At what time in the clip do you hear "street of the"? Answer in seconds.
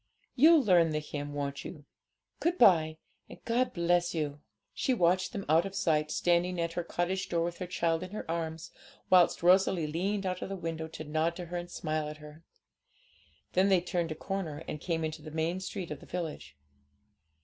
15.59-16.07